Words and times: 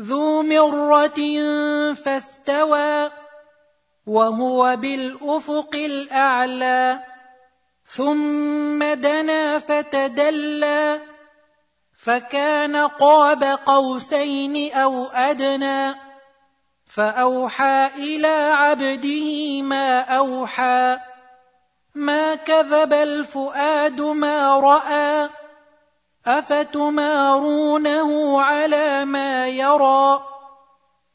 ذو 0.00 0.42
مرة 0.42 1.20
فاستوى 1.94 3.10
وهو 4.06 4.76
بالأفق 4.76 5.74
الأعلى 5.74 7.00
ثم 7.86 8.84
دنا 8.84 9.58
فتدلى 9.58 11.00
فكان 11.98 12.76
قاب 12.76 13.44
قوسين 13.44 14.72
أو 14.72 15.06
أدنى 15.06 15.94
فأوحى 16.86 17.90
إلى 17.96 18.52
عبده 18.54 19.62
ما 19.62 20.00
أوحى 20.00 20.98
ما 21.94 22.34
كذب 22.34 22.92
الفؤاد 22.92 24.00
ما 24.00 24.60
رأى. 24.60 25.28
افتمارونه 26.26 28.10
على 28.42 29.04
ما 29.04 29.48
يرى؟ 29.48 30.22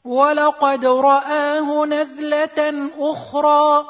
ولقد 0.04 0.84
راه 0.84 1.86
نزله 1.86 2.90
أخرى 2.98 3.86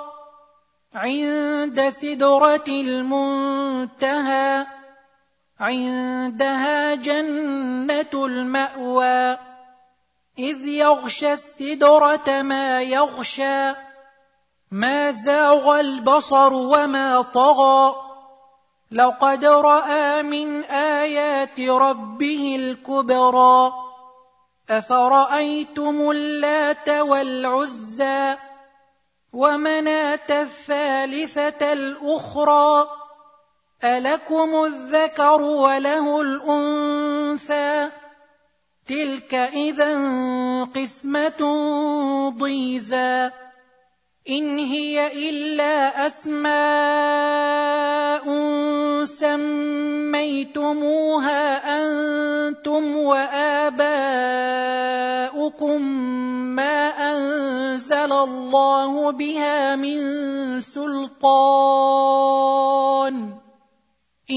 عند 0.95 1.89
سدره 1.89 2.65
المنتهى 2.69 4.67
عندها 5.61 6.95
جنه 6.95 8.13
الماوى 8.15 9.39
اذ 10.39 10.67
يغشى 10.67 11.33
السدره 11.33 12.43
ما 12.43 12.83
يغشى 12.83 13.75
ما 14.71 15.11
زاغ 15.11 15.81
البصر 15.81 16.53
وما 16.53 17.23
طغى. 17.23 18.08
لقد 18.93 19.45
رأى 19.45 20.23
من 20.23 20.65
آيات 20.65 21.61
ربه 21.61 22.57
الكبرى. 22.57 23.73
أفرأيتم 24.71 26.11
اللات 26.11 26.89
والعزى 26.89 28.37
ومناة 29.33 30.31
الثالثة 30.31 31.73
الأخرى؟ 31.73 32.87
ألكم 33.85 34.65
الذكر 34.65 35.43
وله 35.43 36.21
الأنثى؟ 36.21 37.89
تلك 38.87 39.35
اذا 39.35 39.95
قسمة 40.65 41.41
ضيزى. 42.39 43.31
إن 44.29 44.59
هي 44.59 45.29
إلا 45.29 46.07
أسماء 46.07 46.49
سميتموها 49.05 50.61
أنتم 51.81 52.97
وآباؤكم 52.97 53.89
ما 56.57 56.89
أنزل 56.89 58.13
الله 58.13 59.13
بها 59.13 59.77
من 59.77 60.01
سلطان. 60.61 61.79
إن 64.31 64.37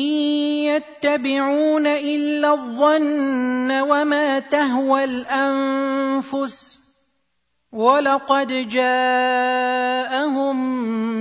يتبعون 0.72 1.88
إلا 1.88 2.53
الظن 2.53 3.72
وما 3.72 4.40
تهوى 4.40 5.03
الأنفس 5.03 6.81
ولقد 7.72 8.70
جاءهم 8.70 10.56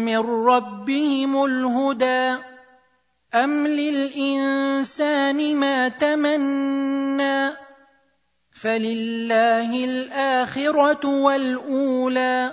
من 0.05 0.19
ربهم 0.47 1.45
الهدى 1.45 2.43
ام 3.35 3.67
للانسان 3.67 5.57
ما 5.57 5.89
تمنى 5.89 7.51
فلله 8.53 9.85
الاخره 9.85 11.07
والاولى 11.07 12.53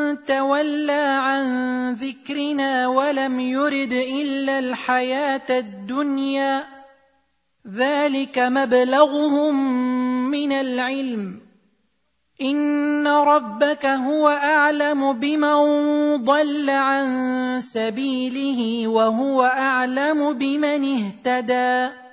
تولى 0.15 1.19
عن 1.21 1.43
ذكرنا 1.93 2.87
ولم 2.87 3.39
يرد 3.39 3.93
إلا 3.93 4.59
الحياة 4.59 5.49
الدنيا. 5.49 6.63
ذلك 7.75 8.39
مبلغهم 8.39 9.55
من 10.31 10.51
العلم. 10.51 11.41
إن 12.41 13.07
ربك 13.07 13.85
هو 13.85 14.29
أعلم 14.29 15.13
بمن 15.13 15.57
ضل 16.23 16.69
عن 16.69 17.07
سبيله 17.61 18.87
وهو 18.87 19.43
أعلم 19.43 20.33
بمن 20.33 21.03
اهتدى. 21.03 22.10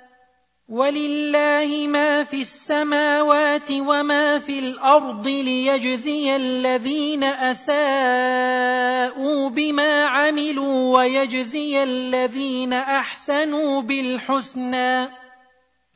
ولله 0.69 1.87
ما 1.87 2.23
في 2.23 2.41
السماوات 2.41 3.71
وما 3.71 4.39
في 4.39 4.59
الأرض 4.59 5.27
ليجزي 5.27 6.35
الذين 6.35 7.23
أساءوا 7.23 7.89
بما 9.49 10.03
عملوا 10.05 10.97
ويجزي 10.97 11.83
الذين 11.83 12.73
أحسنوا 12.73 13.81
بالحسنى 13.81 15.09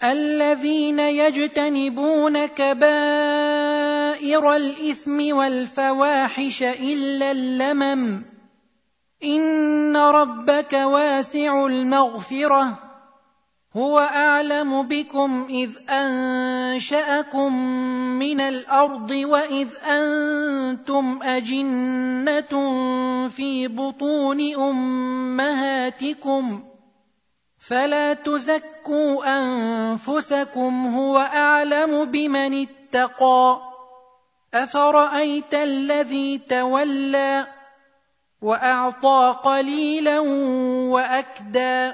الذين 0.03 0.99
يجتنبون 0.99 2.45
كبائر 2.45 2.95
الإثم 4.55 5.35
والفواحش 5.35 6.63
إلا 6.63 7.31
اللمم 7.31 8.23
إن 9.23 9.97
ربك 9.97 10.73
واسع 10.73 11.65
المغفرة 11.65 12.92
هو 13.77 13.99
أعلم 13.99 14.83
بكم 14.83 15.47
إذ 15.49 15.71
أنشأكم 15.89 17.53
من 18.19 18.41
الأرض 18.41 19.11
وإذ 19.11 19.67
أنتم 19.85 21.19
أجنة 21.23 22.53
في 23.27 23.67
بطون 23.67 24.55
أمهاتكم 24.55 26.63
فلا 27.59 28.13
تزكوا 28.13 29.39
أنفسكم 29.39 30.95
هو 30.95 31.17
أعلم 31.17 32.05
بمن 32.05 32.67
اتقى 32.67 33.61
أفرأيت 34.53 35.53
الذي 35.53 36.37
تولى 36.37 37.47
وأعطى 38.41 39.35
قليلا 39.43 40.19
وأكدى 40.89 41.93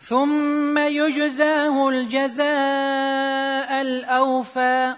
ثم 0.00 0.78
يجزاه 0.78 1.88
الجزاء 1.88 2.46
الأوفى 3.82 4.94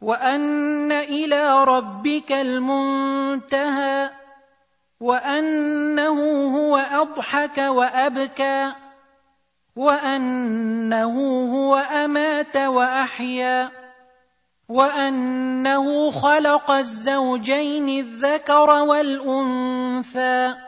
وأن 0.00 0.92
إلى 0.92 1.64
ربك 1.64 2.32
المنتهى 2.32 4.10
وأنه 5.00 6.20
هو 6.56 6.76
أضحك 6.76 7.58
وأبكى 7.58 8.72
وأنه 9.76 11.14
هو 11.54 11.76
أمات 11.76 12.56
وأحيا 12.56 13.70
وأنه 14.68 16.10
خلق 16.10 16.70
الزوجين 16.70 17.88
الذكر 17.88 18.70
والأنثى 18.70 20.67